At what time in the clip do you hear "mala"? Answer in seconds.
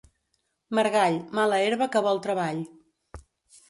1.41-1.61